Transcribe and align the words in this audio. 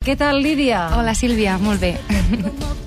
Què 0.00 0.14
tal, 0.16 0.38
Lídia? 0.40 0.86
Hola, 0.96 1.12
Sílvia, 1.12 1.58
molt 1.60 1.82
bé. 1.84 1.90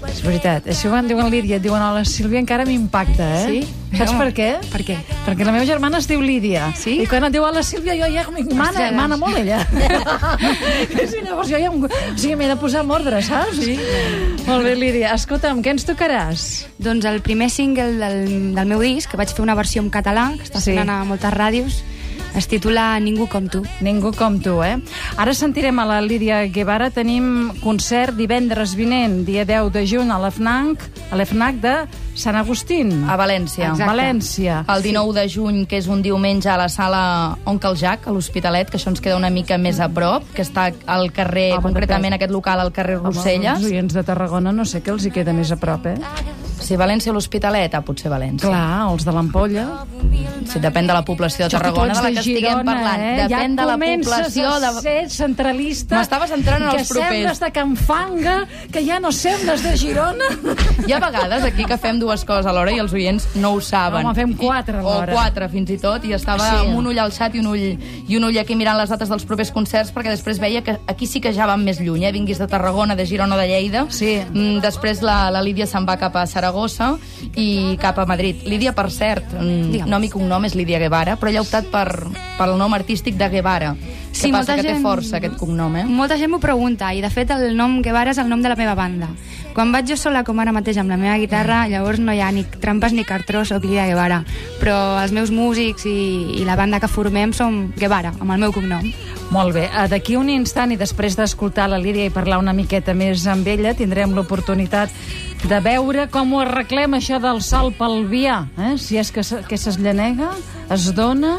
És 0.10 0.23
veritat, 0.25 0.65
això 0.73 0.90
quan 0.90 1.06
diuen 1.06 1.28
Lídia, 1.29 1.59
et 1.59 1.62
diuen 1.62 1.78
hola, 1.86 2.00
Sílvia, 2.09 2.39
encara 2.42 2.66
m'impacta, 2.66 3.28
eh? 3.43 3.43
Sí? 3.67 4.00
Saps 4.00 4.16
per 4.17 4.32
què? 4.33 4.47
Per 4.71 4.82
què? 4.88 4.96
Perquè 5.28 5.46
la 5.46 5.54
meva 5.54 5.68
germana 5.70 5.99
es 6.02 6.07
diu 6.10 6.23
Lídia. 6.26 6.71
Sí? 6.73 6.96
I 7.04 7.05
quan 7.05 7.28
et 7.28 7.36
diu 7.36 7.46
hola, 7.46 7.62
Sílvia, 7.62 7.94
jo 7.99 8.10
ja 8.10 8.23
mana, 8.34 8.65
Ostres. 8.71 8.96
mana 8.97 9.20
molt 9.21 9.38
ella. 9.44 9.60
sí, 11.12 11.21
llavors 11.21 11.54
jo 11.54 11.62
ja... 11.62 11.70
em- 11.70 11.86
O 11.86 12.18
sigui, 12.18 12.34
m'he 12.41 12.49
de 12.49 12.57
posar 12.57 12.81
en 12.81 12.96
ordre, 12.97 13.21
saps? 13.21 13.61
Sí. 13.61 13.77
Molt 14.48 14.66
bé, 14.66 14.73
Lídia. 14.82 15.14
Escolta'm, 15.14 15.61
què 15.61 15.75
ens 15.77 15.86
tocaràs? 15.86 16.48
Doncs 16.82 17.05
el 17.05 17.21
primer 17.21 17.52
single 17.54 17.91
del, 18.02 18.23
del 18.57 18.73
meu 18.73 18.82
disc, 18.82 19.14
que 19.14 19.21
vaig 19.21 19.30
fer 19.38 19.45
una 19.45 19.54
versió 19.61 19.86
en 19.86 19.93
català, 19.93 20.32
que 20.41 20.50
està 20.50 20.66
Sí. 20.66 20.71
sonant 20.73 20.89
a 20.89 21.04
moltes 21.05 21.38
ràdios, 21.38 21.84
es 22.36 22.47
titula 22.50 23.00
Ningú 23.00 23.27
com 23.29 23.47
tu. 23.49 23.63
Ningú 23.81 24.13
com 24.18 24.39
tu, 24.41 24.57
eh? 24.66 24.77
Ara 25.18 25.34
sentirem 25.38 25.77
a 25.79 25.86
la 25.86 25.99
Lídia 26.02 26.43
Guevara. 26.49 26.89
Tenim 26.93 27.52
concert 27.61 28.17
divendres 28.17 28.73
vinent, 28.75 29.21
dia 29.27 29.45
10 29.45 29.71
de 29.73 29.85
juny, 29.88 30.12
a 30.12 30.20
l'FNAC, 30.21 30.88
a 31.11 31.20
l'FNAC 31.20 31.61
de 31.61 31.75
Sant 32.16 32.38
Agustín. 32.38 32.91
A 33.09 33.17
València. 33.17 33.72
Exacte. 33.72 33.89
València. 33.89 34.59
El 34.70 34.85
19 34.85 35.13
de 35.17 35.25
juny, 35.30 35.63
que 35.70 35.80
és 35.81 35.88
un 35.89 36.03
diumenge 36.05 36.49
a 36.49 36.58
la 36.58 36.70
sala 36.70 37.03
Oncle 37.49 37.75
Jack, 37.80 38.08
a 38.08 38.13
l'Hospitalet, 38.13 38.70
que 38.70 38.77
això 38.77 38.94
ens 38.94 39.02
queda 39.02 39.17
una 39.17 39.31
mica 39.34 39.58
més 39.58 39.81
a 39.81 39.89
prop, 39.89 40.25
que 40.34 40.45
està 40.45 40.70
al 40.86 41.09
carrer, 41.13 41.52
Home, 41.58 41.70
concretament 41.70 42.13
no 42.13 42.22
aquest 42.22 42.34
local 42.34 42.61
al 42.61 42.73
carrer 42.73 43.00
Rosselles. 43.02 43.58
Home, 43.58 43.66
els 43.66 43.72
oients 43.72 43.97
de 43.97 44.05
Tarragona 44.05 44.53
no 44.53 44.66
sé 44.66 44.84
què 44.86 44.94
els 44.94 45.05
hi 45.05 45.13
queda 45.13 45.34
més 45.34 45.53
a 45.53 45.58
prop, 45.61 45.89
eh? 45.89 45.97
Si 46.63 46.77
València 46.80 47.11
o 47.11 47.17
l'Hospitalet, 47.17 47.73
ah, 47.75 47.81
potser 47.84 48.11
València. 48.13 48.47
Clar, 48.47 48.91
els 48.94 49.03
de 49.03 49.11
l'Ampolla. 49.16 49.66
Si 50.49 50.59
depèn 50.59 50.88
de 50.88 50.94
la 50.94 51.03
població 51.05 51.45
de 51.45 51.49
que 51.52 51.58
Tarragona 51.58 51.94
de 51.95 52.02
la 52.03 52.12
que 52.12 52.20
estiguem 52.20 52.52
Girona, 52.52 52.63
parlant. 52.67 53.02
Eh? 53.02 53.13
Depèn 53.23 53.55
ja 53.55 53.62
de 53.62 53.67
la 53.70 53.77
població 53.80 54.49
a 54.53 54.59
de... 54.59 54.72
ser 54.81 55.09
centralista. 55.09 55.98
M'estava 55.98 56.27
centrant 56.27 56.62
en 56.63 56.70
que 56.72 56.81
els 56.81 56.89
propers. 56.91 57.09
sembles 57.13 57.39
de 57.39 57.52
Can 57.55 57.76
Fanga, 57.77 58.36
que 58.72 58.84
ja 58.86 58.99
no 58.99 59.12
sembles 59.12 59.63
de 59.63 59.76
Girona. 59.77 60.30
Hi 60.88 60.91
ha 60.94 60.99
vegades 60.99 61.44
aquí 61.47 61.66
que 61.66 61.78
fem 61.78 62.00
dues 62.02 62.25
coses 62.28 62.45
alhora 62.50 62.72
i 62.75 62.80
els 62.84 62.94
oients 62.94 63.28
no 63.39 63.53
ho 63.56 63.61
saben. 63.64 64.06
Home, 64.06 64.16
fem 64.17 64.34
quatre 64.38 64.78
I, 64.81 64.84
o 64.84 64.89
alhora. 64.89 65.14
quatre, 65.14 65.50
fins 65.50 65.69
i 65.73 65.78
tot, 65.81 66.06
i 66.06 66.14
estava 66.14 66.44
Sí. 66.44 66.50
sí. 66.50 66.67
amb 66.67 66.78
un 66.78 66.88
ull 66.91 67.00
al 67.00 67.11
xat 67.16 67.36
i 67.36 67.39
un 67.39 67.47
ull, 67.47 67.64
i 68.08 68.17
un 68.17 68.23
ull 68.28 68.38
aquí 68.41 68.56
mirant 68.59 68.78
les 68.78 68.89
dates 68.91 69.09
dels 69.09 69.23
propers 69.25 69.52
concerts, 69.56 69.94
perquè 69.95 70.11
després 70.11 70.39
veia 70.44 70.61
que 70.64 70.78
aquí 70.88 71.08
sí 71.08 71.22
que 71.22 71.31
ja 71.34 71.45
van 71.47 71.64
més 71.64 71.80
lluny, 71.80 72.03
eh? 72.06 72.11
vinguis 72.11 72.38
de 72.41 72.47
Tarragona, 72.47 72.95
de 72.95 73.06
Girona 73.08 73.36
o 73.36 73.39
de 73.39 73.47
Lleida. 73.47 73.86
Sí. 73.89 74.17
Mm, 74.34 74.59
després 74.61 75.02
la, 75.02 75.30
la 75.31 75.41
Lídia 75.41 75.66
se'n 75.69 75.88
va 75.88 75.95
cap 75.97 76.16
a 76.19 76.25
Saragossa 76.28 76.97
i 77.36 77.78
cap 77.81 77.97
a 78.00 78.06
Madrid. 78.06 78.44
Lídia, 78.45 78.73
per 78.75 78.89
cert, 78.91 79.31
mm, 79.34 79.72
Digue'm. 79.72 79.89
Nom 80.04 80.09
i 80.09 80.12
cognom 80.12 80.44
és 80.46 80.56
Lídia 80.56 80.80
Guevara, 80.80 81.16
però 81.16 81.30
ella 81.32 81.40
ha 81.40 81.46
optat 81.46 81.70
per, 81.72 81.88
pel 82.38 82.58
nom 82.59 82.73
artístic 82.76 83.16
de 83.16 83.30
Guevara. 83.30 83.73
Sí, 84.12 84.28
Què 84.28 84.32
passa? 84.34 84.56
Que 84.56 84.62
té 84.62 84.73
gent- 84.73 84.84
força, 84.84 85.18
aquest 85.18 85.38
cognom, 85.40 85.76
eh? 85.78 85.86
Molta 85.86 86.18
gent 86.18 86.30
m'ho 86.30 86.40
pregunta, 86.40 86.94
i 86.94 87.02
de 87.02 87.09
fet 87.09 87.32
el 87.32 87.56
nom 87.56 87.82
Guevara 87.82 88.12
és 88.12 88.18
el 88.20 88.28
nom 88.30 88.42
de 88.42 88.50
la 88.50 88.56
meva 88.56 88.76
banda. 88.76 89.08
Quan 89.54 89.72
vaig 89.72 89.88
jo 89.88 89.96
sola, 89.96 90.24
com 90.24 90.40
ara 90.40 90.52
mateix, 90.52 90.78
amb 90.78 90.90
la 90.90 90.98
meva 90.98 91.18
guitarra, 91.18 91.68
llavors 91.70 92.00
no 92.00 92.12
hi 92.12 92.20
ha 92.20 92.31
ni 92.31 92.44
trampes 92.44 92.92
ni 92.94 93.04
cartró, 93.06 93.46
soc 93.46 93.64
Lídia 93.64 93.86
Guevara. 93.88 94.24
Però 94.59 95.02
els 95.02 95.12
meus 95.14 95.31
músics 95.31 95.86
i, 95.86 96.42
i 96.42 96.44
la 96.46 96.56
banda 96.56 96.80
que 96.80 96.88
formem 96.88 97.34
som 97.34 97.72
Guevara, 97.78 98.14
amb 98.20 98.31
el 98.31 98.40
meu 98.40 98.52
cognom. 98.52 98.92
Molt 99.31 99.53
bé, 99.55 99.69
eh, 99.69 99.88
d'aquí 99.89 100.16
un 100.19 100.29
instant 100.29 100.71
i 100.73 100.77
després 100.77 101.16
d'escoltar 101.17 101.69
la 101.71 101.79
Lídia 101.81 102.05
i 102.05 102.13
parlar 102.13 102.39
una 102.41 102.53
miqueta 102.53 102.93
més 102.93 103.25
amb 103.27 103.47
ella, 103.47 103.73
tindrem 103.73 104.13
l'oportunitat 104.13 104.91
de 105.43 105.59
veure 105.63 106.07
com 106.11 106.33
ho 106.33 106.41
arreglem 106.43 106.95
això 106.97 107.19
del 107.19 107.41
sol 107.41 107.73
pel 107.77 108.05
vià, 108.07 108.44
eh? 108.57 108.75
si 108.77 108.99
és 109.01 109.11
que, 109.11 109.23
que 109.47 109.57
se's 109.57 109.79
llenega, 109.81 110.31
es 110.71 110.91
dona, 110.95 111.38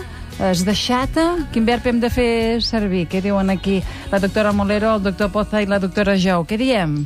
es 0.51 0.65
deixata, 0.67 1.49
quin 1.53 1.65
verb 1.65 1.87
hem 1.87 2.01
de 2.03 2.11
fer 2.11 2.61
servir? 2.65 3.07
Què 3.09 3.23
diuen 3.23 3.53
aquí 3.55 3.81
la 4.13 4.21
doctora 4.21 4.53
Molero, 4.53 4.97
el 4.97 5.05
doctor 5.05 5.31
Poza 5.33 5.63
i 5.63 5.71
la 5.71 5.79
doctora 5.79 6.19
Jou? 6.19 6.45
Què 6.49 6.59
diem? 6.61 7.05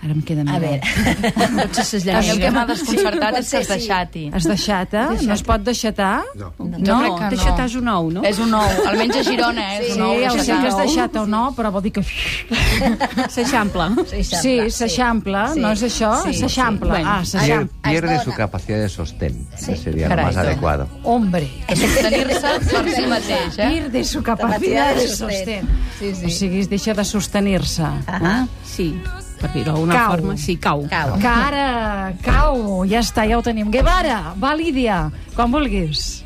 Ara 0.00 0.12
em 0.14 0.20
queda 0.22 0.44
A 0.46 0.58
veure, 0.62 0.78
potser 1.58 1.84
se's 1.84 2.04
mi 2.06 2.12
el 2.30 2.38
que 2.38 2.50
m'ha 2.54 2.64
desconcertat 2.70 3.34
Sí, 3.34 3.40
és 3.40 3.48
que 3.50 3.58
es 3.58 3.66
sí. 3.66 3.72
deixati. 3.72 4.20
Es 4.38 4.44
deixata? 4.46 5.00
No 5.26 5.34
es 5.34 5.42
pot 5.42 5.64
deixatar? 5.66 6.22
No. 6.38 6.52
Crec 6.54 7.16
que 7.18 7.36
Això 7.38 7.50
no. 7.50 7.56
t'has 7.58 7.74
un 7.80 7.88
ou, 7.90 8.10
no? 8.14 8.22
És 8.22 8.38
un 8.38 8.52
nou, 8.54 8.62
almenys 8.86 9.16
a 9.18 9.24
Girona, 9.26 9.64
eh? 9.74 9.80
és 9.80 9.86
Sí, 9.88 9.98
un 9.98 10.04
nou. 10.04 10.12
ja 10.22 10.28
ho 10.30 10.36
sé 10.36 10.44
deixatar. 10.44 10.60
que 10.62 10.68
es 10.68 10.76
deixata 10.84 11.22
o 11.22 11.26
no, 11.26 11.42
però 11.56 11.72
vol 11.74 11.82
dir 11.82 11.92
que... 11.98 12.04
S'eixampla. 13.34 13.88
Sí, 14.06 14.54
s'eixampla, 14.70 15.42
no 15.58 15.72
és 15.74 15.82
això? 15.88 16.12
Sí, 16.22 16.34
s'eixampla. 16.38 16.94
sí. 17.00 17.02
Ah, 17.04 17.18
s'eixampla. 17.24 17.90
pierde 17.90 18.18
su 18.22 18.32
capacidad 18.34 18.78
de 18.78 18.88
sostén, 18.88 19.46
que 19.66 19.76
sería 19.76 20.04
lo 20.08 20.14
Caray, 20.14 20.24
más 20.26 20.34
no. 20.36 20.40
adecuado. 20.42 20.88
Hombre, 21.02 21.50
Sostenir-se 21.68 22.54
per 22.70 22.94
si 22.94 23.06
mateix, 23.06 23.58
eh? 23.58 23.68
pierde 23.68 24.04
su 24.04 24.22
capacidad 24.22 24.94
de 24.94 25.08
sostén. 25.08 25.68
Sí, 25.98 26.14
sí. 26.14 26.26
O 26.26 26.30
sigui, 26.30 26.66
deixa 26.66 26.94
de 26.94 27.04
sostenir-se. 27.04 27.82
Ah, 28.06 28.46
Sí, 28.64 28.94
per 29.38 29.50
dir-ho 29.54 29.72
d'alguna 29.72 30.04
forma, 30.10 30.36
sí, 30.36 30.56
cau. 30.60 30.84
Cau. 30.90 31.16
Cara, 31.22 32.12
cau, 32.24 32.84
ja 32.88 33.02
està, 33.04 33.26
ja 33.28 33.38
ho 33.38 33.44
tenim. 33.44 33.70
Guevara, 33.74 34.34
va, 34.40 34.54
Lídia, 34.58 35.08
quan 35.36 35.52
vulguis. 35.54 36.24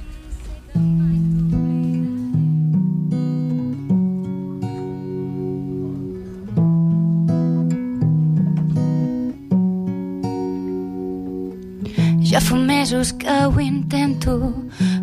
Ja 12.32 12.40
fa 12.40 12.56
mesos 12.56 13.12
que 13.12 13.28
ho 13.28 13.60
intento, 13.60 14.54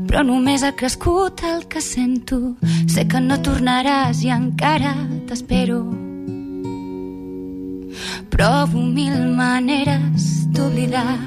però 0.10 0.24
només 0.26 0.64
ha 0.66 0.72
crescut 0.74 1.44
el 1.46 1.68
que 1.70 1.78
sento. 1.78 2.56
Sé 2.90 3.06
que 3.06 3.22
no 3.22 3.38
tornaràs 3.46 4.26
i 4.26 4.34
encara 4.34 4.98
t'espero. 5.30 5.99
Provo 8.40 8.80
mil 8.80 9.36
maneres 9.36 10.48
d'oblidar. 10.56 11.18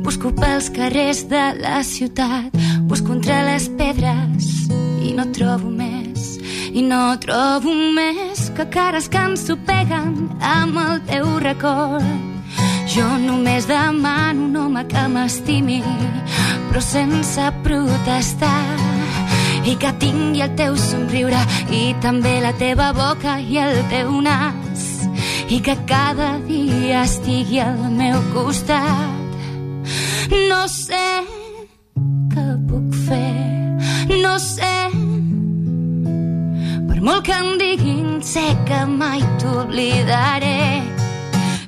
Busco 0.00 0.30
pels 0.32 0.70
carrers 0.72 1.18
de 1.28 1.42
la 1.60 1.82
ciutat, 1.84 2.48
busco 2.88 3.12
entre 3.12 3.42
les 3.44 3.66
pedres 3.76 4.46
i 5.04 5.12
no 5.12 5.26
trobo 5.36 5.68
més. 5.68 6.38
I 6.72 6.80
no 6.86 7.02
trobo 7.20 7.74
més 7.76 8.46
que 8.56 8.64
cares 8.72 9.10
que 9.12 9.20
ensopeguen 9.20 10.16
amb 10.40 10.80
el 10.86 11.04
teu 11.12 11.28
record. 11.44 12.08
Jo 12.88 13.04
només 13.20 13.68
demano 13.68 14.48
un 14.48 14.56
home 14.56 14.86
que 14.88 15.04
m'estimi, 15.12 15.82
però 16.70 16.80
sense 16.88 17.52
protestar. 17.68 18.64
I 19.68 19.76
que 19.76 19.92
tingui 20.00 20.40
el 20.48 20.56
teu 20.56 20.80
somriure 20.80 21.44
i 21.68 21.92
també 22.00 22.38
la 22.40 22.56
teva 22.56 22.94
boca 22.96 23.36
i 23.44 23.60
el 23.60 23.82
teu 23.92 24.22
nas. 24.24 24.61
I 25.52 25.60
que 25.60 25.74
cada 25.84 26.38
dia 26.48 27.02
estigui 27.04 27.58
al 27.60 27.90
meu 27.92 28.16
costat. 28.32 29.34
No 30.48 30.60
sé 30.72 31.08
què 32.32 32.44
puc 32.70 32.94
fer, 33.04 34.16
no 34.22 34.32
sé. 34.40 34.76
Per 36.88 36.96
molt 37.04 37.26
que 37.26 37.36
em 37.36 37.50
diguin, 37.60 38.22
sé 38.24 38.46
que 38.64 38.80
mai 38.94 39.20
t'oblidaré. 39.42 40.62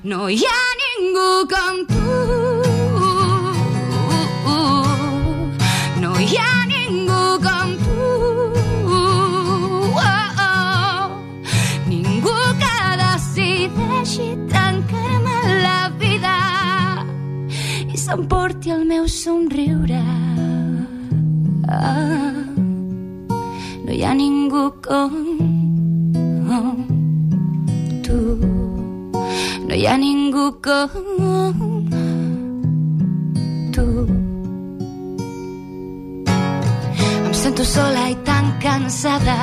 No 0.09 0.31
hi 0.33 0.41
ha 0.49 0.63
ningú 0.81 1.29
com 1.53 1.85
tu. 1.85 1.94
S'emporti 18.05 18.71
el 18.71 18.85
meu 18.85 19.07
somriure. 19.09 20.03
Ah, 21.69 22.33
no 23.85 23.93
hi 23.97 24.03
ha 24.05 24.13
ningú 24.19 24.65
com 24.85 25.15
tu. 28.05 28.19
No 29.69 29.73
hi 29.73 29.87
ha 29.89 29.97
ningú 29.97 30.45
com 30.67 31.89
tu. 33.73 33.87
Em 37.25 37.33
sento 37.33 37.65
sola 37.65 38.11
i 38.13 38.19
tan 38.29 38.53
cansada 38.67 39.39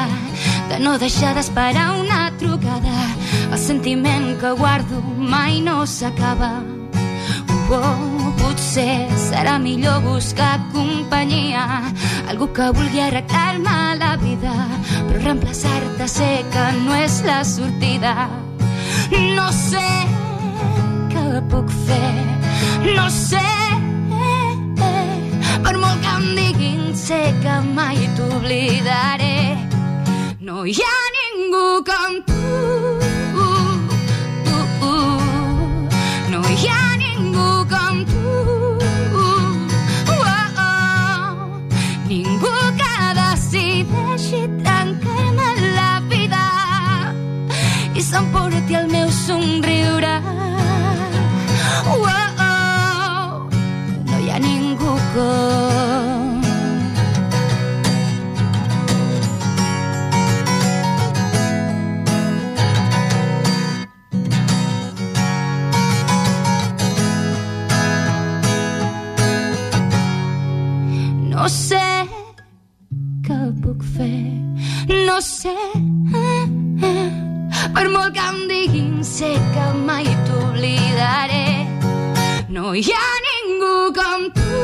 de 0.70 0.78
no 0.86 1.00
deixar 1.02 1.34
d'esperar 1.40 1.88
una 2.04 2.22
trucada. 2.38 2.98
El 3.50 3.58
sentiment 3.58 4.36
que 4.38 4.54
guardo 4.62 5.02
mai 5.18 5.62
no 5.66 5.82
s'acaba. 5.98 6.54
Oh, 7.74 7.80
oh, 7.80 8.21
potser 8.62 9.10
serà 9.18 9.58
millor 9.58 10.04
buscar 10.06 10.60
companyia, 10.72 11.64
algú 12.30 12.46
que 12.54 12.68
vulgui 12.78 13.02
arreglar-me 13.02 13.78
la 13.98 14.12
vida, 14.22 14.54
però 15.08 15.18
reemplaçar-te 15.24 16.08
sé 16.08 16.30
que 16.54 16.66
no 16.84 16.94
és 16.94 17.24
la 17.26 17.40
sortida. 17.44 18.30
No 19.34 19.48
sé 19.50 19.82
què 21.10 21.42
puc 21.50 21.74
fer, 21.88 22.14
no 22.94 23.10
sé. 23.10 23.42
Per 25.66 25.76
molt 25.82 26.06
que 26.06 26.14
em 26.20 26.28
diguin, 26.38 26.84
sé 26.94 27.24
que 27.42 27.56
mai 27.74 27.98
t'oblidaré. 28.20 29.58
No 30.46 30.68
hi 30.70 30.78
ha 30.86 31.00
ningú 31.18 31.82
com 31.90 32.22
tu. 32.30 32.71
S'emporti 48.12 48.74
el 48.76 48.88
meu 48.92 49.10
somriure. 49.10 50.16
Oh, 51.94 52.08
oh, 52.48 53.50
no 54.10 54.18
hi 54.20 54.30
ha 54.32 54.40
ningú 54.48 54.96
com 55.14 56.42
No 71.32 71.48
sé 71.48 71.86
què 73.26 73.40
puc 73.64 73.88
fer, 73.96 74.14
no 75.08 75.18
sé. 75.32 75.56
Per 77.82 77.90
molt 77.90 78.14
que 78.14 78.22
em 78.22 78.36
diguin, 78.46 78.90
sé 79.02 79.32
que 79.54 79.64
mai 79.88 80.06
t'oblidaré. 80.28 81.66
No 82.54 82.76
hi 82.78 82.84
ha 82.94 83.08
ningú 83.26 83.72
com 83.96 84.28
tu. 84.36 84.60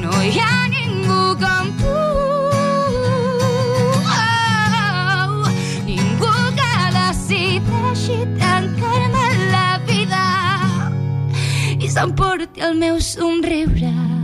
No 0.00 0.14
hi 0.22 0.40
ha 0.40 0.54
ningú 0.72 1.20
com 1.44 1.68
tu. 1.82 1.98
Oh, 4.16 5.52
ningú 5.84 6.32
la 9.52 9.70
vida 9.92 10.26
i 11.76 11.92
s'emporti 11.92 12.64
el 12.70 12.80
meu 12.80 13.02
somriure. 13.12 14.15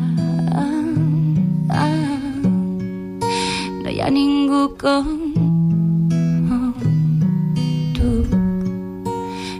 Hi 4.02 4.06
ha 4.06 4.10
ningú 4.10 4.76
com 4.82 5.06
tu. 7.94 8.08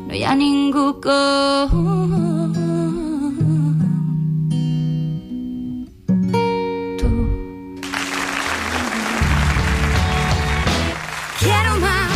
No 0.09 0.15
hi 0.19 0.25
ha 0.27 0.35
ningú 0.35 0.87
com 0.99 1.71
tu. 6.99 7.11
Quiero 11.39 11.79
más 11.79 12.11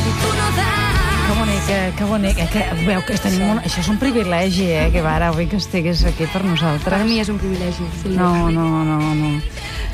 y 0.00 0.10
tú 0.16 0.28
no 0.32 0.46
das. 0.56 0.96
Que 1.26 1.34
bonic, 1.36 1.68
eh, 1.68 1.92
que 1.98 2.04
bonic. 2.04 2.36
Que, 2.52 2.64
veu 2.86 3.04
que 3.04 3.18
tenim 3.20 3.50
un, 3.50 3.60
això 3.60 3.84
és 3.84 3.92
un 3.92 4.00
privilegi, 4.00 4.70
eh, 4.72 4.88
que 4.96 5.04
ara 5.04 5.28
avui 5.28 5.44
que 5.44 5.60
estigués 5.60 6.06
aquí 6.08 6.24
per 6.32 6.40
nosaltres. 6.48 6.88
Per 6.88 7.04
mi 7.04 7.20
és 7.20 7.28
un 7.28 7.36
privilegi. 7.36 7.84
Sí. 8.00 8.16
No, 8.16 8.48
no, 8.48 8.80
no, 8.80 9.12
no. 9.12 9.36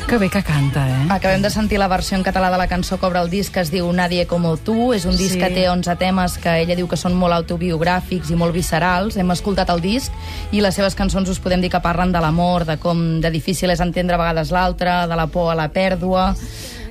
Que 0.09 0.19
bé 0.19 0.29
que 0.29 0.43
canta, 0.43 0.87
eh? 0.91 1.07
Acabem 1.09 1.41
de 1.41 1.49
sentir 1.49 1.79
la 1.81 1.89
versió 1.89 2.19
en 2.19 2.23
català 2.23 2.51
de 2.53 2.59
la 2.61 2.67
cançó 2.69 2.99
que 3.01 3.07
obre 3.07 3.21
el 3.23 3.31
disc, 3.33 3.55
que 3.55 3.63
es 3.65 3.71
diu 3.73 3.89
Nadie 3.97 4.27
como 4.29 4.59
tu. 4.59 4.93
És 4.93 5.07
un 5.07 5.17
disc 5.17 5.33
Sí. 5.33 5.39
que 5.41 5.49
té 5.49 5.71
11 5.71 5.97
temes 5.97 6.37
que 6.37 6.53
ella 6.61 6.77
diu 6.77 6.87
que 6.87 6.99
són 6.99 7.15
molt 7.17 7.33
autobiogràfics 7.33 8.29
i 8.31 8.37
molt 8.37 8.53
viscerals. 8.53 9.17
Hem 9.17 9.31
escoltat 9.31 9.71
el 9.71 9.81
disc 9.81 10.13
i 10.53 10.61
les 10.61 10.75
seves 10.75 10.95
cançons 10.95 11.31
us 11.31 11.39
podem 11.41 11.63
dir 11.63 11.71
que 11.71 11.81
parlen 11.81 12.13
de 12.13 12.21
l'amor, 12.21 12.67
de 12.67 12.77
com 12.77 13.21
de 13.23 13.31
difícil 13.31 13.71
és 13.71 13.81
entendre 13.81 14.15
a 14.15 14.19
vegades 14.19 14.51
l'altre, 14.51 15.07
de 15.09 15.17
la 15.17 15.27
por 15.29 15.51
a 15.51 15.55
la 15.55 15.71
pèrdua, 15.73 16.35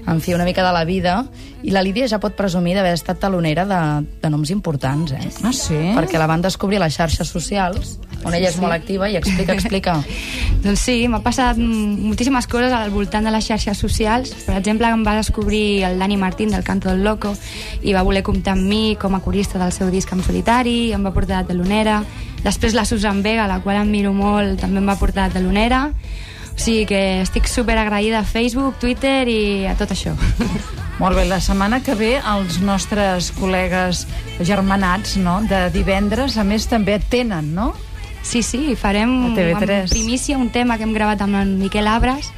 en 0.07 0.21
fi, 0.21 0.33
una 0.33 0.45
mica 0.45 0.65
de 0.65 0.73
la 0.73 0.83
vida. 0.85 1.25
I 1.63 1.71
la 1.71 1.83
Lídia 1.85 2.07
ja 2.09 2.19
pot 2.21 2.33
presumir 2.33 2.73
d'haver 2.73 2.93
estat 2.97 3.19
talonera 3.21 3.67
de, 3.69 3.81
de 4.21 4.29
noms 4.33 4.49
importants, 4.49 5.13
eh? 5.13 5.27
Ah, 5.45 5.53
sí? 5.53 5.77
Perquè 5.93 6.17
la 6.17 6.29
van 6.29 6.41
descobrir 6.41 6.79
a 6.79 6.85
les 6.85 6.95
xarxes 6.97 7.29
socials, 7.29 7.99
on 8.25 8.33
ella 8.33 8.49
és 8.49 8.57
molt 8.61 8.73
activa, 8.73 9.09
i 9.09 9.17
explica, 9.17 9.53
explica. 9.53 9.97
Doncs 10.65 10.85
sí, 10.85 10.95
m'ha 11.09 11.21
passat 11.25 11.57
moltíssimes 11.57 12.47
coses 12.49 12.73
al 12.73 12.93
voltant 12.93 13.25
de 13.25 13.33
les 13.33 13.45
xarxes 13.45 13.77
socials. 13.81 14.33
Per 14.45 14.57
exemple, 14.57 14.89
em 14.89 15.05
va 15.05 15.15
descobrir 15.17 15.83
el 15.87 16.01
Dani 16.01 16.17
Martín 16.21 16.53
del 16.53 16.65
Canto 16.65 16.89
del 16.89 17.03
Loco 17.05 17.33
i 17.81 17.93
va 17.93 18.05
voler 18.05 18.23
comptar 18.25 18.55
amb 18.57 18.67
mi 18.67 18.97
com 19.01 19.15
a 19.17 19.21
corista 19.21 19.61
del 19.61 19.73
seu 19.73 19.89
disc 19.93 20.11
en 20.13 20.25
solitari, 20.25 20.91
em 20.93 21.05
va 21.05 21.13
portar 21.13 21.41
de 21.41 21.53
telonera. 21.53 22.01
Després 22.41 22.73
la 22.73 22.85
Susan 22.89 23.21
Vega, 23.21 23.45
la 23.49 23.61
qual 23.61 23.81
em 23.81 23.89
miro 23.89 24.13
molt, 24.17 24.59
també 24.61 24.81
em 24.81 24.89
va 24.89 24.97
portar 24.97 25.29
de 25.29 25.39
telonera. 25.39 25.87
Sigui 26.61 26.83
que 26.85 27.21
estic 27.23 27.47
super 27.49 27.73
agraïda 27.81 28.19
a 28.19 28.27
Facebook, 28.27 28.75
Twitter 28.77 29.25
i 29.25 29.65
a 29.65 29.73
tot 29.79 29.95
això. 29.95 30.11
Molt 31.01 31.17
bé, 31.17 31.23
la 31.25 31.39
setmana 31.41 31.79
que 31.81 31.95
ve 31.97 32.11
els 32.19 32.59
nostres 32.61 33.31
col·legues 33.33 34.03
germanats 34.45 35.15
no? 35.17 35.39
de 35.49 35.63
divendres, 35.73 36.37
a 36.37 36.45
més, 36.45 36.67
també 36.69 36.99
tenen, 37.01 37.55
no? 37.57 37.71
Sí, 38.21 38.43
sí, 38.45 38.75
farem 38.77 39.15
A 39.31 39.33
TV3. 39.39 39.79
en 39.79 39.89
primícia 39.89 40.37
un 40.37 40.51
tema 40.53 40.77
que 40.77 40.85
hem 40.85 40.93
gravat 40.93 41.25
amb 41.25 41.41
en 41.41 41.57
Miquel 41.57 41.89
Abres 41.89 42.29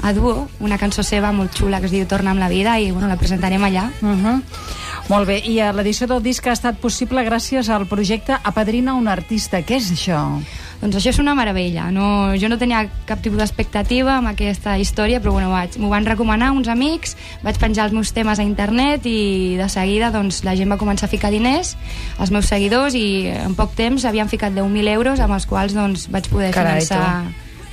a 0.00 0.14
duo, 0.16 0.48
una 0.64 0.78
cançó 0.78 1.02
seva 1.02 1.34
molt 1.36 1.52
xula 1.58 1.82
que 1.82 1.90
es 1.90 1.92
diu 1.92 2.06
Torna 2.08 2.32
amb 2.32 2.40
la 2.40 2.48
vida 2.48 2.78
i 2.80 2.88
bueno, 2.92 3.08
la 3.10 3.20
presentarem 3.20 3.64
allà. 3.68 3.90
Uh 4.00 4.16
-huh. 4.16 4.42
Molt 5.08 5.24
bé, 5.26 5.38
i 5.48 5.54
eh, 5.58 5.70
l'edició 5.72 6.04
del 6.10 6.20
disc 6.22 6.44
ha 6.46 6.52
estat 6.52 6.76
possible 6.82 7.22
gràcies 7.24 7.70
al 7.72 7.86
projecte 7.88 8.36
Apadrina 8.44 8.92
un 8.92 9.08
artista. 9.08 9.62
Què 9.64 9.78
és 9.80 9.86
això? 9.94 10.18
Doncs 10.82 10.98
això 11.00 11.10
és 11.14 11.18
una 11.18 11.32
meravella. 11.34 11.86
No, 11.90 12.34
jo 12.38 12.50
no 12.52 12.58
tenia 12.60 12.84
cap 13.08 13.22
tipus 13.24 13.40
d'expectativa 13.40 14.18
amb 14.18 14.28
aquesta 14.30 14.76
història, 14.78 15.18
però 15.24 15.32
bueno, 15.32 15.48
vaig- 15.50 15.78
m'ho 15.80 15.88
van 15.90 16.04
recomanar 16.06 16.52
uns 16.52 16.68
amics, 16.68 17.16
vaig 17.42 17.56
penjar 17.58 17.88
els 17.88 17.96
meus 17.96 18.12
temes 18.12 18.38
a 18.38 18.44
internet 18.46 19.08
i 19.08 19.56
de 19.58 19.66
seguida 19.72 20.12
doncs, 20.14 20.44
la 20.44 20.54
gent 20.60 20.70
va 20.70 20.76
començar 20.78 21.08
a 21.08 21.10
ficar 21.16 21.32
diners, 21.32 21.72
els 22.20 22.30
meus 22.30 22.46
seguidors, 22.46 22.94
i 22.94 23.26
en 23.32 23.56
poc 23.58 23.72
temps 23.80 24.04
havien 24.04 24.28
ficat 24.28 24.52
10.000 24.52 24.92
euros 24.92 25.24
amb 25.24 25.34
els 25.40 25.48
quals 25.50 25.72
doncs, 25.74 26.06
vaig 26.12 26.28
poder 26.28 26.52
Carai, 26.54 26.82
finançar 26.84 27.24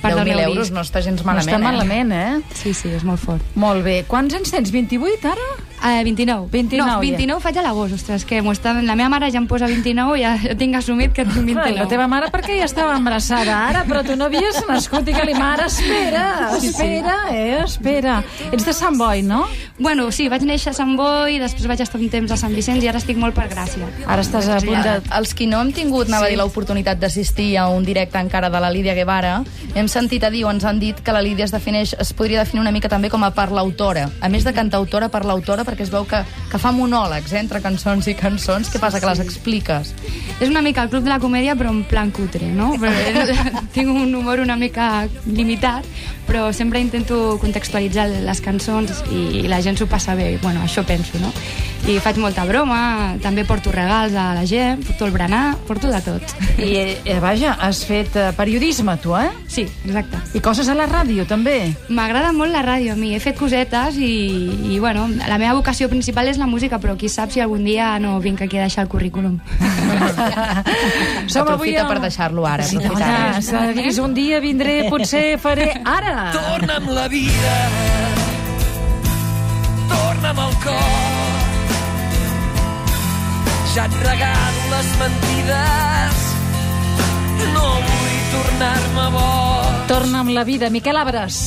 part 0.01 0.15
del 0.15 0.23
10.000 0.23 0.35
meu 0.39 0.49
euros 0.49 0.67
disc. 0.69 0.73
no 0.73 0.81
està 0.87 1.01
gens 1.03 1.19
no 1.21 1.27
malament, 1.33 1.51
està 1.51 1.59
eh? 1.59 1.63
malament, 1.67 2.11
eh? 2.15 2.41
Sí, 2.55 2.73
sí, 2.73 2.89
és 2.95 3.03
molt 3.03 3.19
fort. 3.21 3.43
Molt 3.59 3.83
bé. 3.85 3.99
Quants 4.07 4.33
anys 4.39 4.55
tens? 4.55 4.71
28, 4.73 5.29
ara? 5.35 5.47
Uh, 5.85 6.01
29. 6.01 6.47
29, 6.49 6.81
no, 6.81 6.99
29 6.99 7.41
faig 7.43 7.57
a 7.59 7.61
l'agost, 7.61 7.93
ostres, 7.93 8.23
que 8.25 8.39
m'ho 8.41 8.55
està... 8.55 8.71
la 8.81 8.95
meva 8.97 9.05
mare 9.13 9.27
ja 9.29 9.37
em 9.37 9.45
posa 9.45 9.67
29 9.69 10.15
i 10.17 10.23
ja 10.23 10.31
tinc 10.61 10.79
assumit 10.79 11.13
que 11.13 11.21
tinc 11.27 11.45
29. 11.45 11.75
La 11.77 11.85
teva 11.91 12.07
mare 12.09 12.31
perquè 12.33 12.55
ja 12.57 12.65
estava 12.65 12.95
embarassada 12.97 13.53
ara, 13.67 13.83
però 13.85 14.01
tu 14.01 14.15
no 14.17 14.25
havies 14.25 14.57
nascut 14.65 15.05
i 15.05 15.13
que 15.13 15.25
li 15.29 15.35
mare, 15.37 15.67
espera, 15.69 16.55
espera, 16.57 17.17
eh, 17.29 17.59
espera. 17.67 18.15
Ets 18.49 18.65
de 18.65 18.73
Sant 18.73 18.97
Boi, 18.97 19.21
no? 19.21 19.43
Bueno, 19.77 20.07
sí, 20.09 20.25
vaig 20.31 20.47
néixer 20.49 20.73
a 20.73 20.79
Sant 20.79 20.95
Boi, 20.97 21.37
després 21.43 21.69
vaig 21.69 21.85
estar 21.85 22.01
un 22.01 22.09
temps 22.09 22.33
a 22.33 22.39
Sant 22.41 22.57
Vicenç 22.57 22.81
i 22.81 22.89
ara 22.89 23.04
estic 23.04 23.21
molt 23.21 23.37
per 23.37 23.45
Gràcia. 23.54 23.85
Ara 24.07 24.25
estàs 24.25 24.49
a 24.49 24.57
punt 24.65 24.81
de... 24.81 24.97
Els 25.19 25.35
qui 25.37 25.45
no 25.45 25.61
hem 25.61 25.69
tingut, 25.75 26.09
anava 26.09 26.25
a 26.25 26.33
dir, 26.33 26.42
l'oportunitat 26.42 26.97
d'assistir 26.97 27.51
a 27.61 27.68
un 27.69 27.85
directe 27.85 28.18
encara 28.18 28.49
de 28.49 28.63
la 28.63 28.73
Lídia 28.73 28.97
Guevara, 28.97 29.35
hem 29.75 29.92
sentit 29.92 30.25
a 30.25 30.33
dir 30.33 30.47
o 30.47 30.49
ens 30.49 30.65
han 30.65 30.81
dit 30.81 30.97
que 31.06 31.13
la 31.13 31.21
Lídia 31.21 31.45
es 31.45 31.54
defineix, 31.54 31.94
es 32.01 32.13
podria 32.18 32.42
definir 32.42 32.65
una 32.65 32.73
mica 32.73 32.89
també 32.89 33.13
com 33.13 33.21
a 33.21 33.33
parlautora. 33.37 34.09
A 34.23 34.33
més 34.33 34.47
de 34.47 34.56
cantautora, 34.56 35.11
parlautora, 35.13 35.61
perquè 35.68 35.74
es 35.83 35.91
veu 35.91 36.05
que, 36.07 36.21
que 36.51 36.59
fa 36.61 36.71
monòlegs 36.75 37.33
eh, 37.33 37.41
entre 37.41 37.61
cançons 37.63 38.07
i 38.07 38.15
cançons. 38.15 38.69
Què 38.71 38.79
passa, 38.79 39.01
que 39.01 39.09
les 39.09 39.21
expliques? 39.23 39.94
És 40.39 40.49
una 40.49 40.61
mica 40.61 40.83
el 40.83 40.91
club 40.94 41.03
de 41.03 41.11
la 41.11 41.19
comèdia, 41.19 41.55
però 41.59 41.73
en 41.73 41.83
plan 41.89 42.11
cutre, 42.15 42.47
no? 42.53 42.73
Però 42.79 42.94
tinc 43.75 43.91
un 43.91 44.13
humor 44.15 44.44
una 44.44 44.55
mica 44.59 45.07
limitat, 45.25 45.87
però 46.27 46.49
sempre 46.53 46.81
intento 46.83 47.37
contextualitzar 47.41 48.07
les 48.25 48.41
cançons 48.41 49.03
i, 49.11 49.41
i 49.41 49.47
la 49.51 49.61
gent 49.61 49.77
s'ho 49.79 49.87
passa 49.89 50.15
bé. 50.17 50.35
Bueno, 50.41 50.63
això 50.65 50.83
penso, 50.85 51.19
no? 51.21 51.31
I 51.85 51.99
faig 52.01 52.17
molta 52.17 52.41
broma, 52.49 53.13
també 53.21 53.44
porto 53.45 53.69
regals 53.69 54.15
a 54.17 54.31
la 54.33 54.45
gent, 54.49 54.81
porto 54.87 55.05
el 55.05 55.13
berenar, 55.13 55.55
porto 55.67 55.91
de 55.91 55.99
tot. 56.01 56.31
I, 56.57 56.71
eh, 57.05 57.19
vaja, 57.21 57.53
has 57.61 57.83
fet 57.85 58.15
eh, 58.17 58.31
periodisme, 58.33 58.95
tu, 59.03 59.13
eh? 59.13 59.29
Sí, 59.47 59.67
exacte. 59.85 60.17
I 60.33 60.41
coses 60.41 60.69
a 60.71 60.75
la 60.77 60.87
ràdio, 60.89 61.27
també. 61.29 61.75
M'agrada 61.94 62.31
molt 62.33 62.55
la 62.55 62.63
ràdio 62.65 62.95
a 62.95 62.97
mi, 62.97 63.13
he 63.13 63.21
fet 63.21 63.37
cosetes 63.37 63.99
i, 64.01 64.15
i 64.73 64.79
bueno, 64.81 65.05
la 65.13 65.37
meva 65.37 65.53
vocació 65.59 65.89
principal 65.91 66.31
és 66.31 66.41
la 66.41 66.49
música, 66.49 66.79
però 66.81 66.97
qui 66.97 67.11
sap 67.11 67.29
si 67.35 67.44
algun 67.44 67.63
dia 67.67 67.94
no 68.01 68.17
vinc 68.23 68.41
aquí 68.41 68.57
a 68.57 68.65
deixar 68.65 68.87
el 68.87 68.89
currículum. 68.89 69.37
Aprofita 71.35 71.85
per 71.85 71.99
deixar-lo 72.01 72.47
ara. 72.49 72.65
Sí, 72.65 72.81
dona, 72.81 73.37
de 73.37 73.73
dir, 73.77 73.94
un 74.01 74.17
dia 74.17 74.41
vindré, 74.41 74.87
potser 74.89 75.37
faré 75.41 75.69
ara. 75.85 76.15
Torna'm 76.16 76.86
la 76.95 77.10
vida, 77.10 77.56
torna'm 79.90 80.38
el 80.40 80.54
cor. 80.64 81.34
Ja 83.74 83.84
et 83.90 83.98
regalo 84.06 84.62
les 84.72 84.94
mentides, 85.02 86.22
no 87.52 87.66
vull 87.88 88.22
tornar-me 88.31 89.10
boig. 89.18 89.81
Torna 89.90 90.22
amb 90.24 90.31
la 90.38 90.45
vida, 90.48 90.69
Miquel 90.72 91.02
Abres. 91.02 91.42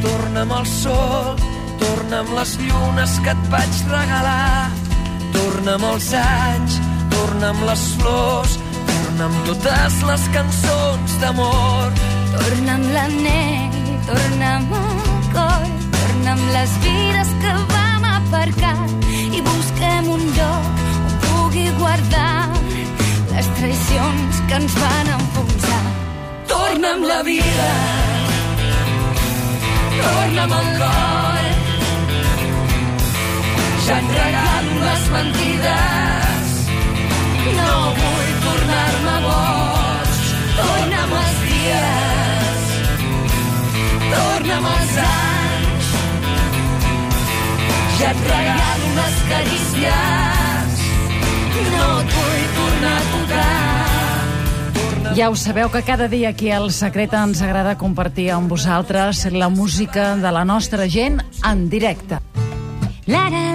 Torna'm 0.00 0.56
el 0.56 0.64
sol, 0.70 1.36
torna'm 1.84 2.32
les 2.38 2.56
llunes 2.64 3.18
que 3.20 3.36
et 3.36 3.44
vaig 3.52 3.82
regalar. 3.90 4.70
Torna'm 5.36 5.84
els 5.90 6.08
anys, 6.22 6.80
torna'm 7.12 7.60
les 7.68 7.84
flors, 8.00 8.56
torna'm 8.88 9.36
totes 9.50 10.00
les 10.08 10.26
cançons 10.38 11.20
d'amor. 11.20 11.92
Torna'm 12.32 12.88
l'anell, 12.96 13.81
torna'm 14.08 14.68
el 14.80 15.28
cor, 15.34 15.66
torna'm 15.96 16.42
les 16.56 16.72
vides 16.84 17.30
que 17.42 17.52
vam 17.72 18.04
aparcar 18.16 18.76
i 19.36 19.40
busquem 19.48 20.10
un 20.16 20.22
lloc 20.38 20.82
on 21.06 21.16
pugui 21.26 21.66
guardar 21.80 22.48
les 23.32 23.50
traïcions 23.58 24.42
que 24.48 24.60
ens 24.60 24.78
van 24.84 25.12
enfonsar. 25.18 25.84
Torna'm 26.52 27.06
la 27.12 27.20
vida, 27.30 27.72
torna'm 30.02 30.58
el 30.60 30.72
cor, 30.82 31.22
Ja 33.86 33.96
et 33.98 34.10
regalo 34.14 34.74
les 34.84 35.08
mentides. 35.14 36.52
No 37.56 37.72
vull 37.98 38.30
tornar-me 38.46 39.16
boig. 39.26 40.16
Torna'm 40.60 41.18
els 41.24 41.44
dies. 41.50 42.11
Torna'm 44.52 44.68
els 44.68 44.96
anys. 45.00 45.86
Ja 47.96 48.10
et 48.10 48.18
regalo 48.26 48.90
les 48.98 49.14
carícies. 49.30 50.82
No 51.70 51.86
et 52.02 52.10
vull 52.16 52.44
tornar 52.58 52.92
a 52.92 53.06
tocar. 53.14 55.14
Ja 55.16 55.30
ho 55.30 55.34
sabeu 55.40 55.72
que 55.72 55.82
cada 55.88 56.06
dia 56.12 56.28
aquí 56.36 56.52
al 56.52 56.68
Secret 56.68 57.16
ens 57.16 57.40
agrada 57.40 57.80
compartir 57.80 58.28
amb 58.36 58.52
vosaltres 58.52 59.24
la 59.32 59.48
música 59.48 60.20
de 60.20 60.30
la 60.36 60.44
nostra 60.44 60.84
gent 60.84 61.24
en 61.48 61.72
directe. 61.72 62.20
La 63.06 63.30
la 63.32 63.51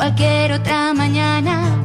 cualquier 0.00 0.52
otra 0.52 0.94
mañana. 0.94 1.82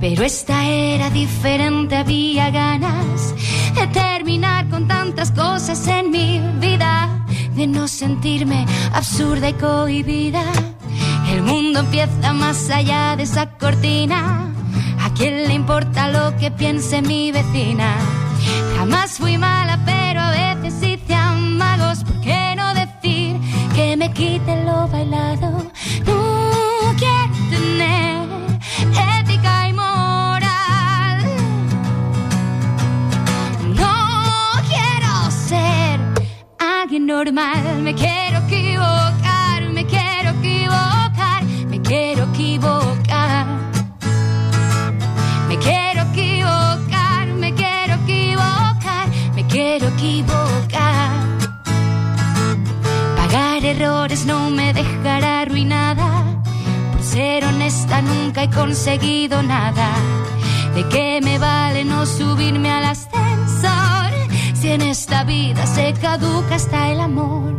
Pero 0.00 0.22
esta 0.22 0.64
era 0.64 1.10
diferente, 1.10 1.96
había 1.96 2.50
ganas 2.50 3.34
de 3.74 3.84
terminar 3.88 4.68
con 4.68 4.86
tantas 4.86 5.32
cosas 5.32 5.84
en 5.88 6.12
mi 6.12 6.40
vida, 6.60 7.08
de 7.56 7.66
no 7.66 7.88
sentirme 7.88 8.64
absurda 8.92 9.48
y 9.48 9.54
cohibida. 9.54 10.44
El 11.32 11.42
mundo 11.42 11.80
empieza 11.80 12.32
más 12.32 12.70
allá 12.70 13.16
de 13.16 13.24
esa 13.24 13.46
cortina. 13.58 14.52
¿A 15.00 15.12
quién 15.14 15.48
le 15.48 15.54
importa 15.54 16.06
lo 16.16 16.36
que 16.36 16.52
piense 16.52 17.02
mi 17.02 17.32
vecina? 17.32 17.96
Jamás 18.76 19.18
fui 19.18 19.36
mala, 19.36 19.80
pero 19.84 20.20
a 20.20 20.30
veces 20.30 20.74
hice 20.80 21.12
amagos. 21.12 22.04
¿Por 22.04 22.20
qué 22.20 22.54
no 22.56 22.72
decir 22.72 23.36
que 23.74 23.96
me 23.96 24.12
quite 24.12 24.62
lo 24.64 24.86
bailado? 24.86 25.68
Normal. 37.18 37.82
Me 37.82 37.94
quiero 37.94 38.38
equivocar, 38.46 39.60
me 39.72 39.84
quiero 39.84 40.30
equivocar, 40.38 41.42
me 41.70 41.80
quiero 41.82 42.22
equivocar. 42.32 43.46
Me 45.48 45.56
quiero 45.58 46.00
equivocar, 46.10 47.26
me 47.42 47.50
quiero 47.54 47.94
equivocar, 48.02 49.06
me 49.34 49.42
quiero 49.52 49.88
equivocar. 49.88 51.10
Pagar 53.16 53.64
errores 53.64 54.24
no 54.24 54.50
me 54.50 54.72
dejará 54.72 55.40
arruinada. 55.40 56.08
Por 56.92 57.02
ser 57.02 57.44
honesta 57.44 58.00
nunca 58.00 58.44
he 58.44 58.50
conseguido 58.50 59.42
nada. 59.42 59.88
¿De 60.76 60.86
qué 60.88 61.20
me 61.20 61.38
vale 61.38 61.84
no 61.84 62.06
subirme 62.06 62.70
al 62.70 62.84
ascensor? 62.84 63.27
En 64.68 64.82
esta 64.82 65.24
vida 65.24 65.66
se 65.66 65.94
caduca 65.94 66.56
hasta 66.56 66.90
el 66.92 67.00
amor. 67.00 67.58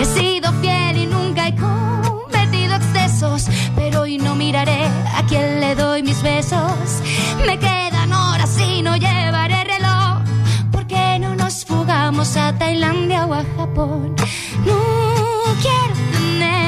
He 0.00 0.04
sido 0.04 0.52
fiel 0.60 0.98
y 0.98 1.06
nunca 1.06 1.46
he 1.46 1.54
cometido 1.54 2.74
excesos, 2.74 3.46
pero 3.76 4.00
hoy 4.02 4.18
no 4.18 4.34
miraré 4.34 4.86
a 5.14 5.24
quien 5.28 5.60
le 5.60 5.76
doy 5.76 6.02
mis 6.02 6.20
besos. 6.22 7.00
Me 7.46 7.56
quedan 7.60 8.12
horas 8.12 8.58
y 8.58 8.82
no 8.82 8.96
llevaré 8.96 9.62
reloj. 9.64 10.18
¿Por 10.72 10.88
qué 10.88 11.20
no 11.20 11.36
nos 11.36 11.64
fugamos 11.64 12.36
a 12.36 12.52
Tailandia 12.58 13.24
o 13.26 13.32
a 13.32 13.44
Japón? 13.56 14.16
No 14.66 14.80
quiero 15.62 15.94
tener 16.10 16.65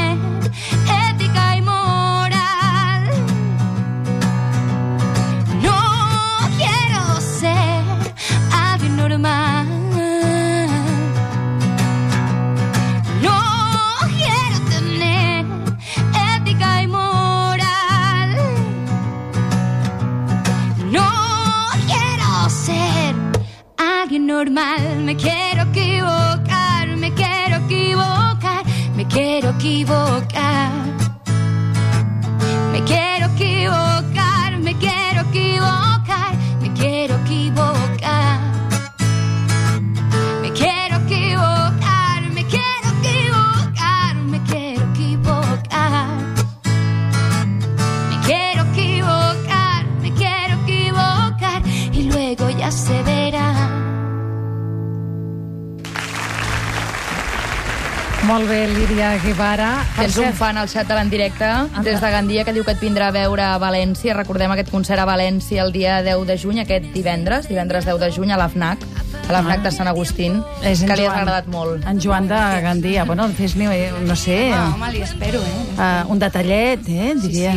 Molt 58.38 58.50
bé, 58.52 58.68
Lídia 58.71 59.16
Guevara. 59.18 59.68
Per 59.97 60.04
Tens 60.04 60.16
un 60.23 60.33
fan 60.38 60.61
al 60.61 60.68
xat 60.71 60.87
de 60.87 60.95
l'endirecte 60.95 61.47
des 61.83 61.99
de 61.99 62.11
Gandia 62.12 62.45
que 62.47 62.52
diu 62.54 62.62
que 62.62 62.71
et 62.76 62.78
vindrà 62.78 63.09
a 63.11 63.14
veure 63.16 63.42
a 63.42 63.57
València. 63.59 64.14
Recordem 64.14 64.52
aquest 64.54 64.71
concert 64.71 65.02
a 65.02 65.07
València 65.09 65.64
el 65.64 65.73
dia 65.75 65.97
10 66.07 66.23
de 66.28 66.37
juny, 66.38 66.61
aquest 66.62 66.87
divendres, 66.95 67.49
divendres 67.50 67.88
10 67.88 67.99
de 67.99 68.12
juny 68.14 68.30
a 68.30 68.38
l'AFNAC, 68.38 68.85
a 69.26 69.33
l'AFNAC 69.35 69.64
de 69.66 69.73
Sant 69.75 69.90
Agustín, 69.90 70.38
és 70.62 70.85
que 70.87 70.95
li 70.95 71.09
Joan- 71.09 71.18
agradat 71.18 71.50
molt. 71.50 71.83
En 71.90 71.99
Joan 71.99 72.28
de 72.30 72.38
Gandia. 72.62 73.02
Bueno, 73.11 73.26
fes-li, 73.35 73.66
eh, 73.66 73.90
no 74.07 74.14
sé, 74.14 74.52
Ah, 74.54 74.71
home, 74.73 74.92
li 74.92 75.02
espero, 75.02 75.40
eh? 75.42 75.66
uh, 76.07 76.07
un 76.12 76.21
detallet, 76.23 76.87
eh, 76.87 77.14
diria. 77.16 77.57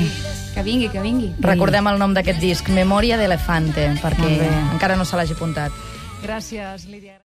Que 0.56 0.64
vingui, 0.64 0.90
que 0.90 1.00
vingui. 1.00 1.32
Recordem 1.42 1.86
el 1.94 2.00
nom 2.00 2.14
d'aquest 2.18 2.40
disc, 2.42 2.68
Memòria 2.70 3.18
d'Elefante, 3.22 3.92
perquè 4.02 4.50
encara 4.74 4.96
no 4.98 5.06
se 5.06 5.16
l'hagi 5.16 5.34
apuntat. 5.38 5.72
Gràcies, 6.26 6.86
Lídia. 6.90 7.20